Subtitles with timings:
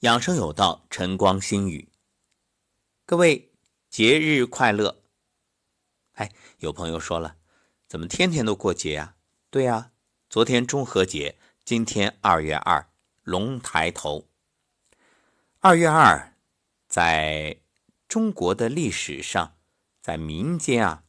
[0.00, 1.88] 养生有道，晨光心语。
[3.06, 3.50] 各位
[3.88, 5.02] 节日快乐！
[6.16, 7.38] 哎，有朋友说了，
[7.88, 9.16] 怎么天天都过节呀？
[9.48, 9.92] 对呀，
[10.28, 12.90] 昨天中和节，今天二月二，
[13.22, 14.28] 龙抬头。
[15.60, 16.34] 二月二，
[16.86, 17.56] 在
[18.06, 19.56] 中国的历史上，
[20.02, 21.04] 在民间啊，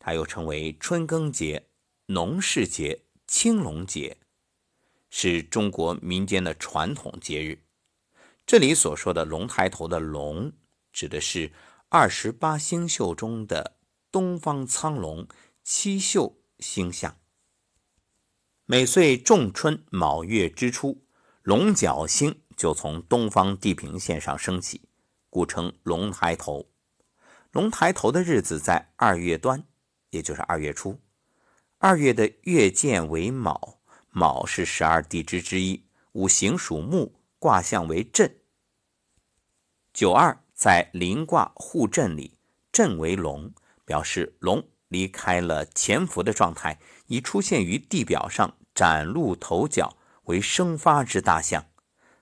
[0.00, 1.68] 它又称为春耕节、
[2.06, 4.16] 农事节、青龙节，
[5.08, 7.60] 是中国民间的传统节日。
[8.44, 10.52] 这里所说的“龙抬头”的“龙”，
[10.92, 11.52] 指的是
[11.88, 13.76] 二十八星宿中的
[14.10, 15.26] 东方苍龙
[15.62, 17.16] 七宿星象。
[18.66, 21.04] 每岁仲春卯月之初，
[21.42, 24.88] 龙角星就从东方地平线上升起，
[25.30, 26.70] 故称“龙抬头”。
[27.52, 29.64] 龙抬头的日子在二月端，
[30.10, 31.00] 也就是二月初。
[31.78, 38.36] 二月的月见为卯，卯是十二地支之一，五行属木，卦象为震。
[39.92, 42.38] 九二在临卦互震里，
[42.70, 43.52] 震为龙，
[43.84, 51.66] 表示龙离开了潜伏的状态，已出现于地表上，崭露头角，为生发之大象。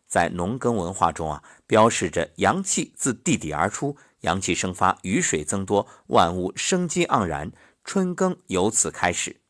[0.07, 7.53] 在农耕文化中啊，标示着阳气自地底而出，阳气生发，雨水增多，万物生机盎然，
[7.84, 9.43] 春耕由此开始。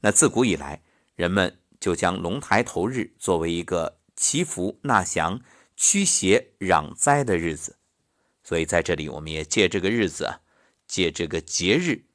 [0.00, 0.82] 那自古以来，
[1.14, 5.40] 人们就将龙抬头日作为一个祈福纳祥。
[5.80, 7.78] 驱邪攘灾的日子，
[8.42, 10.40] 所以在这里，我们也借这个日子，
[10.88, 12.06] 借这个节日，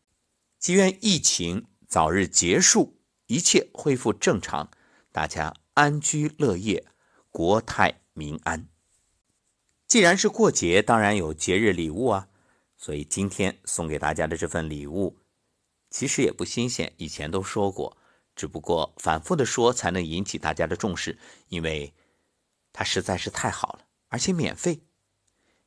[0.59, 4.70] 祈愿疫情早日结束，一切恢复正常，
[5.14, 6.86] 大家安居乐业，
[7.31, 8.68] 国泰民安。
[9.88, 12.28] 既然是过节，当然有节日礼物啊，
[12.76, 15.22] 所以今天送给大家的这份礼物，
[15.90, 17.96] 其实也不新鲜，以前都说过，
[18.36, 21.17] 只不过反复的说才能引起大家的重视，
[21.50, 21.94] 因为。
[22.75, 24.81] 它实在是太好了，而且免费。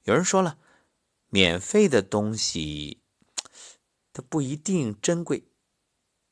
[0.03, 0.59] 有人说了，
[1.29, 3.01] 免费的东西
[4.13, 5.45] 它不一定珍贵。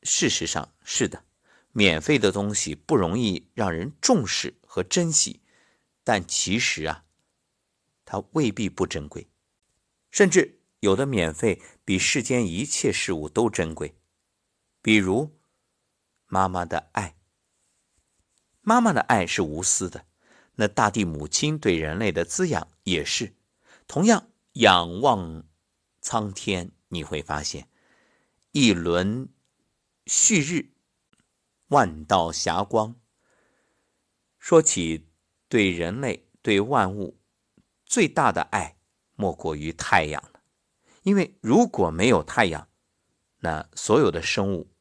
[0.02, 1.22] 事实上是的，
[1.70, 5.42] 免费的东西不容易让人重视和珍惜。
[6.02, 7.04] 但其实啊，
[8.04, 9.28] 它未必不珍贵，
[10.10, 13.94] 甚至有的免费比世间一切事物都珍贵。
[14.82, 15.38] 比如
[16.34, 17.14] 妈妈的爱，
[18.60, 20.04] 妈妈的爱是无私的。
[20.56, 23.36] 那大地母亲对人类的滋养也是，
[23.86, 25.44] 同样仰望
[26.00, 27.68] 苍天，你会发现
[28.50, 29.28] 一轮
[30.06, 30.72] 旭日，
[31.68, 32.96] 万道霞光。
[34.40, 35.06] 说起
[35.48, 37.20] 对人类、对万物
[37.86, 38.76] 最大的爱，
[39.14, 40.40] 莫过于太阳了。
[41.04, 42.68] 因为如果没有太阳，
[43.38, 44.73] 那所有的生物，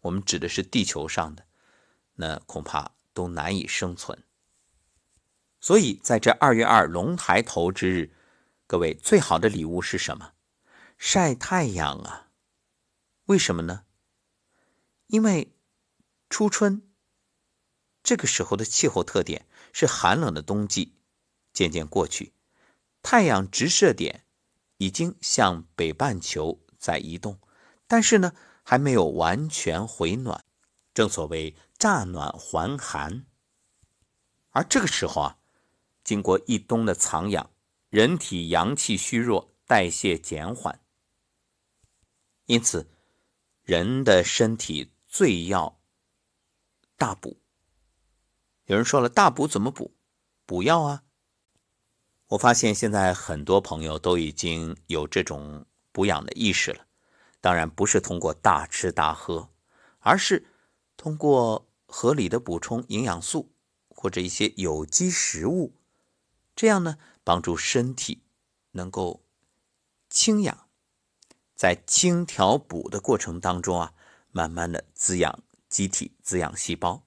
[0.00, 1.46] 我们指的是地球上的，
[2.14, 4.22] 那恐怕都难以生存。
[5.60, 8.14] 所以，在这二月二龙抬头之日，
[8.66, 10.32] 各位最好的礼物是什么？
[10.96, 12.30] 晒太阳啊！
[13.26, 13.84] 为什么呢？
[15.06, 15.54] 因为
[16.28, 16.90] 初春
[18.02, 20.94] 这个时候的气候特点是寒冷的冬季
[21.52, 22.32] 渐渐过去，
[23.02, 24.24] 太阳直射点
[24.78, 27.38] 已经向北半球在移动，
[27.86, 28.34] 但是呢，
[28.70, 30.44] 还没有完全回暖，
[30.94, 33.26] 正所谓乍暖还寒。
[34.50, 35.38] 而这个时候啊。
[36.04, 37.50] 经过一冬的藏养，
[37.88, 40.80] 人体阳气虚弱，代谢减缓，
[42.46, 42.88] 因此
[43.62, 45.80] 人的身体最要
[46.96, 47.40] 大补。
[48.66, 49.92] 有人说了，大补怎么补？
[50.46, 51.02] 补药啊！
[52.28, 56.86] 我发现现在很多朋友都已经有这种补养的意识了。
[57.40, 59.48] 当然不是通过大吃大喝，
[60.00, 60.46] 而是
[60.96, 63.52] 通过合理的补充营养素
[63.88, 65.74] 或者一些有机食物。
[66.54, 68.22] 这样呢，帮助身体
[68.72, 69.22] 能够
[70.10, 70.68] 清养，
[71.54, 73.94] 在清调补的过程当中啊，
[74.30, 77.02] 慢慢的滋养机体、滋养细胞。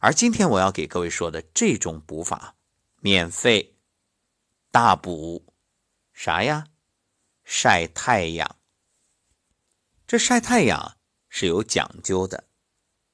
[0.00, 2.56] 而今天我要给各位说的这种补法，
[3.00, 3.76] 免费
[4.72, 5.46] 大补
[6.12, 6.66] 啥呀？
[7.44, 8.55] 晒太阳。
[10.06, 10.96] 这晒太阳
[11.28, 12.44] 是有讲究的，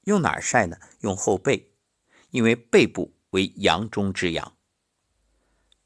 [0.03, 0.77] 用哪儿晒呢？
[1.01, 1.73] 用后背，
[2.33, 4.59] 因为背部为阳中之阳。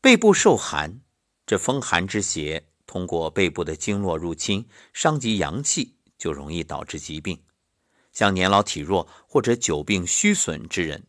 [0.00, 1.00] 背部受寒，
[1.47, 7.41] 这风寒之邪通过背部的经络入侵，伤及阳气，就容易导致疾病。
[8.11, 11.06] 像年老体弱或者久病虚损之人，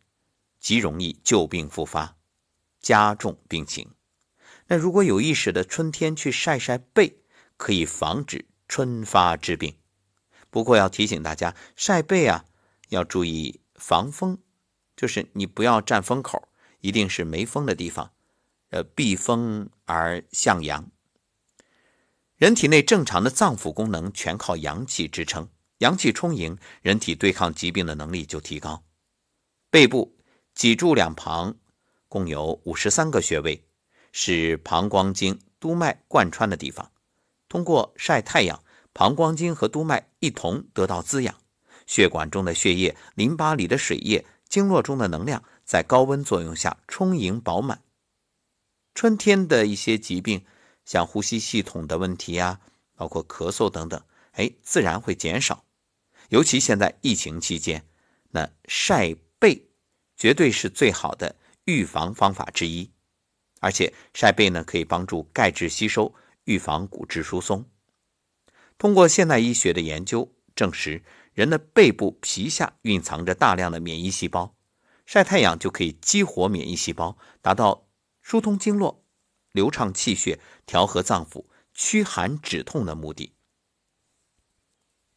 [0.59, 2.17] 极容易旧病复发，
[2.79, 3.95] 加重病情。
[4.67, 7.23] 那如果有意识的春天去晒晒背，
[7.57, 9.75] 可以防止春发之病。
[10.57, 12.43] 不过要提醒大家，晒背啊
[12.89, 14.39] 要注意防风，
[14.95, 16.49] 就是你不要站风口。
[16.79, 18.11] 一定是没风的地方，
[18.71, 20.89] 呃，避风而向阳。
[22.37, 28.83] 人体内正常的脏腑功能全靠阳气支撑，阳气充盈，人体对抗疾病的能力就提高。
[29.69, 30.17] 背部
[30.55, 31.55] 脊柱两旁
[32.09, 33.63] 共有五十三个穴位，
[34.11, 36.91] 是膀胱经、督脉贯穿的地方。
[37.47, 38.63] 通过晒太阳，
[38.97, 41.35] 膀胱经和督脉一同得到滋养，
[41.85, 47.83] 血管中的血液、淋巴里的水液、经络中的能量在高温作用下充盈饱满。
[48.95, 50.43] 春天的一些疾病。
[50.83, 52.61] 像呼吸系统的问题呀，
[52.95, 54.01] 包括咳嗽等等，
[54.31, 55.65] 哎，自然会减少。
[56.29, 57.85] 尤其现在疫情期间，
[58.31, 59.67] 那晒背
[60.15, 61.35] 绝对是最好的
[61.65, 62.89] 预防方法之一。
[63.59, 66.15] 而且晒背呢，可以帮助钙质吸收，
[66.45, 67.69] 预防骨质疏松。
[68.77, 71.03] 通过现代医学的研究证实，
[71.33, 74.55] 人的背部皮下蕴藏着大量的免疫细胞，
[75.05, 77.87] 晒太阳就可以激活免疫细胞，达到
[78.21, 79.03] 疏通经络。
[79.53, 83.33] 流畅气血、调和脏腑、驱寒止痛的目的。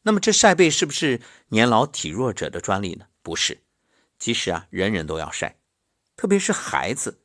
[0.00, 3.08] 那么，这晒背是不是年老体弱者的专利呢？
[3.20, 3.64] 不是，
[4.18, 5.58] 其实啊，人人都要晒，
[6.16, 7.20] 特别是孩子。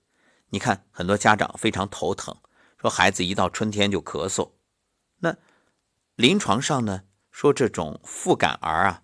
[0.49, 2.35] 你看，很多家长非常头疼，
[2.77, 4.51] 说孩子一到春天就咳嗽。
[5.19, 5.37] 那
[6.15, 9.03] 临床上呢，说这种复感儿啊，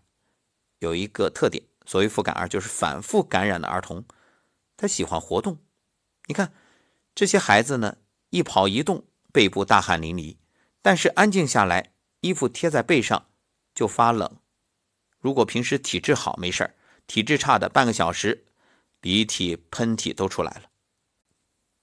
[0.79, 4.05] 有一个特点，所谓复感儿就是反复感染的儿童，
[4.75, 5.59] 他喜欢活动。
[6.25, 6.53] 你看。
[7.13, 7.97] 这些孩子呢，
[8.29, 9.03] 一跑一动，
[9.33, 10.37] 背部大汗淋漓；
[10.81, 11.91] 但是安静下来，
[12.21, 13.27] 衣服贴在背上
[13.75, 14.37] 就发冷。
[15.19, 16.73] 如果平时体质好，没事
[17.05, 18.45] 体质差的，半个小时，
[19.01, 20.69] 鼻涕、喷嚏都出来了。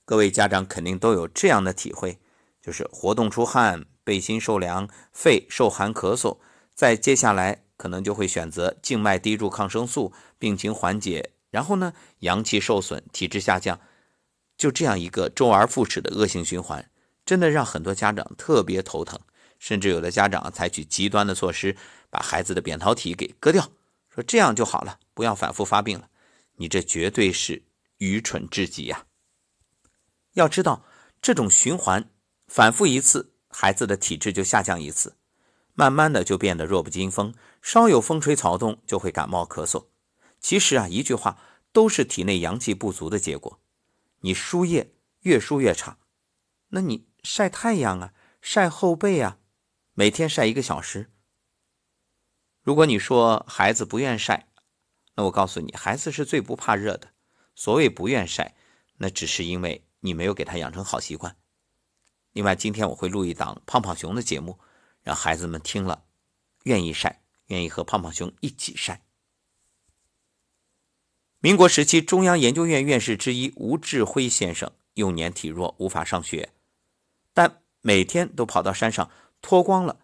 [0.06, 2.19] 各位家长肯定都有这样的体会，
[2.62, 6.38] 就是活动出汗，背心受凉，肺受寒咳嗽。
[6.75, 13.78] 再接下来，可能就会选择静脉滴注抗生素，病情缓解，然后呢，阳气受损，体质下降。
[14.56, 16.90] 就这样一个周而复始的恶性循环，
[17.26, 19.20] 真的让很多家长特别头疼，
[19.58, 21.76] 甚至有的家长采取极端的措施，
[22.08, 23.70] 把孩子的扁桃体给割掉，
[24.08, 26.08] 说这样就好了，不要反复发病了。
[26.55, 27.62] 你这绝对是
[27.99, 29.05] 愚蠢至极呀！
[30.32, 30.87] 要知道，
[31.20, 32.08] 这种循环
[32.46, 35.16] 反复一次，孩子的体质就下降一次，
[35.75, 39.87] 慢慢的就变得弱不禁风，稍有风吹草动就会感冒咳嗽。
[40.38, 43.58] 其实啊，一句话，都是体内阳气不足的结果。
[44.20, 45.99] 你输液越输越差，
[46.69, 49.38] 那你晒太阳啊，晒后背啊，
[49.94, 51.10] 每天晒一个小时。
[52.62, 54.46] 如果你说孩子不愿晒，
[55.16, 57.08] 那我告诉你，孩子是最不怕热的。
[57.56, 58.55] 所谓不愿晒，
[58.99, 61.37] 那只是因为你没有给他养成好习惯。
[62.38, 64.61] 另外，今天我会录一档胖胖熊的节目，
[65.02, 66.05] 让孩子们听了
[66.62, 69.02] 愿意晒，愿意和胖胖熊一起晒。
[71.40, 76.52] 民国时期，中央研究院院士之一吴志辉先生幼年体弱，无法上学，
[77.35, 79.11] 但每天都跑到山上
[79.43, 79.99] 脱光了，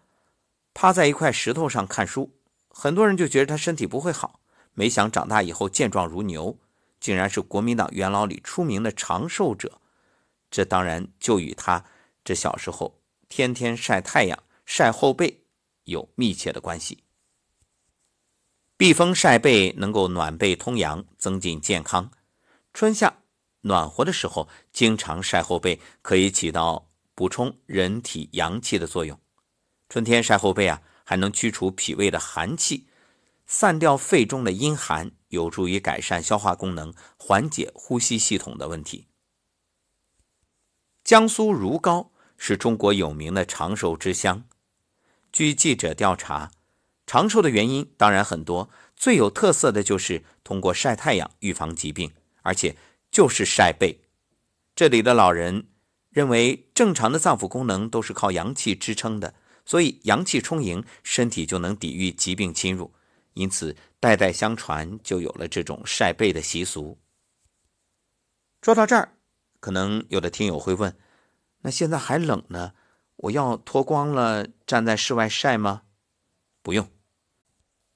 [0.73, 2.33] 趴在一块石头上看书。
[2.67, 4.41] 很多人就觉得他身体不会好，
[4.73, 6.59] 没想长大以后健壮如牛，
[6.99, 9.79] 竟然是国民党元老里出名的长寿者。
[10.51, 11.85] 这当然就与他
[12.25, 12.99] 这小时候
[13.29, 15.45] 天天晒太阳、晒后背
[15.83, 17.03] 有密切的关系。
[18.75, 22.11] 避风晒背能够暖背通阳，增进健康。
[22.73, 23.21] 春夏
[23.61, 29.17] 暖和的时候，经常晒后背，可以起到补充人体阳气的作用。
[29.87, 32.87] 春天晒后背啊，还能驱除脾胃的寒气，
[33.45, 39.07] 散掉肺中的阴寒，有助于改善消化功能，缓解呼吸系统的问题。
[41.03, 42.09] 江苏如皋
[42.47, 44.43] 是中国有名的长寿之乡。
[45.31, 46.51] 据记者调查。
[47.07, 52.11] 长寿的原因当然很多，最有特色的就是通过晒太阳预防疾病，
[52.43, 52.75] 而且
[53.09, 53.99] 就是晒背。
[54.75, 55.67] 这里的老人
[56.09, 59.33] 认为，正常的脏腑功能都是靠阳气支撑的，
[59.65, 62.93] 所以阳气充盈，身体就能抵御疾病侵入，
[63.33, 66.97] 因此代代相传就有了这种晒背的习俗。
[68.61, 69.13] 说到这儿，
[69.59, 70.95] 可能有的听友会问：
[71.65, 72.75] 那现在还冷呢，
[73.15, 75.81] 我要脱光了站在室外晒吗？
[76.61, 76.87] 不用。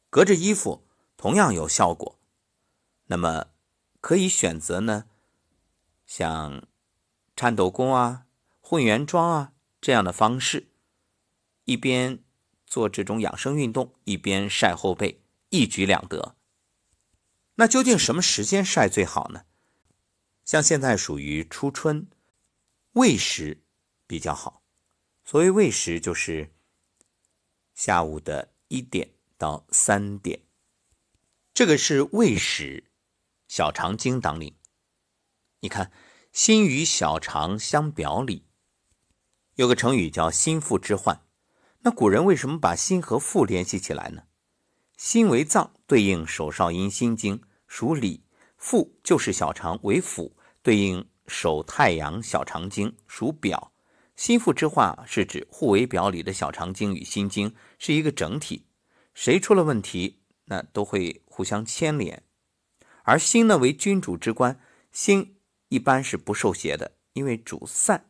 [0.09, 2.19] 隔着衣服同样有效果，
[3.05, 3.49] 那么
[4.01, 5.05] 可以选择呢，
[6.07, 6.63] 像
[7.35, 8.25] 颤抖功啊、
[8.59, 10.69] 混元桩啊这样的方式，
[11.65, 12.23] 一边
[12.65, 16.35] 做这种养生运动，一边晒后背，一举两得。
[17.57, 19.43] 那究竟什么时间晒最好呢？
[20.43, 22.07] 像现在属于初春，
[22.99, 23.63] 未时
[24.05, 24.61] 比较好。
[25.23, 26.53] 所谓未时，就是
[27.73, 29.11] 下午的一点。
[29.37, 30.41] 到三点，
[31.53, 32.91] 这个是胃时，
[33.47, 34.53] 小肠经当令。
[35.61, 35.93] 你看，
[36.33, 38.43] 心与小肠相表里，
[39.55, 41.25] 有个成语叫“心腹之患”。
[41.83, 44.23] 那古人为什么把心和腹联系起来呢？
[44.97, 48.25] 心为脏，对应手少阴心经，属里；
[48.57, 53.71] 腹就是小肠为腑，对应手太阳小肠经，属表。
[54.15, 58.65] 心腹之患是指互为表里的小肠经与心经是一个整体，
[59.13, 62.23] 谁出了问题，那都会互相牵连。
[63.03, 64.59] 而心呢为君主之官，
[64.91, 65.37] 心
[65.69, 68.09] 一般是不受邪的，因为主散，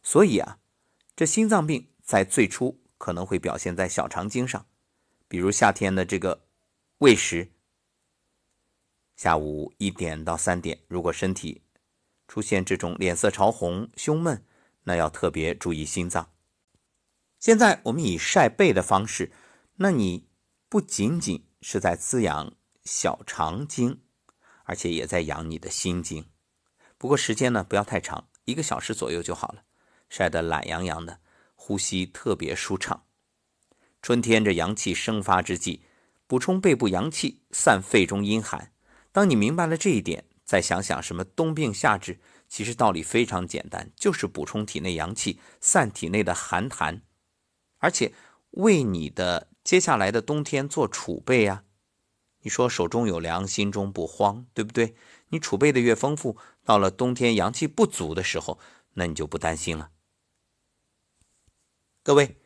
[0.00, 0.58] 所以啊，
[1.16, 4.64] 这心脏病在最初可能会表现在小肠经上，
[5.26, 6.46] 比如夏天的这个
[6.98, 7.50] 胃食，
[9.16, 11.62] 下午一点到三点，如果身体
[12.28, 14.44] 出现这种脸色潮红、胸闷。
[14.84, 16.30] 那要特别注意心脏。
[17.38, 19.32] 现在我们以晒背的方式，
[19.76, 20.28] 那你
[20.68, 22.54] 不仅仅是在滋养
[22.84, 24.00] 小肠经，
[24.64, 26.26] 而且也在养你的心经。
[26.96, 29.64] 不过时间呢不要太长，一个小时左右就好了。
[30.08, 31.20] 晒得懒洋洋的，
[31.54, 33.04] 呼吸特别舒畅。
[34.00, 35.82] 春天这阳气生发之际，
[36.26, 38.72] 补充背部阳气，散肺中阴寒。
[39.12, 42.18] 当你明白了这一点，再想想什么冬病夏治。
[42.48, 47.02] 其实道理非常简单，就是补充体内阳气，散体内的寒痰，
[47.76, 48.14] 而且
[48.52, 51.64] 为你的接下来的冬天做储备呀。
[52.40, 54.94] 你说手中有粮，心中不慌，对不对？
[55.28, 58.58] 你储备的越丰富，到了冬天阳气不足的时候，
[58.94, 59.90] 那你就不担心了。
[62.02, 62.38] 各位，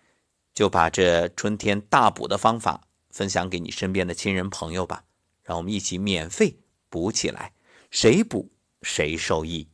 [0.52, 5.04] 就把这春天大补的方法分享给你身边的亲人朋友吧，
[5.44, 7.52] 让我们一起免费补起来，
[7.92, 9.68] 谁补谁受益。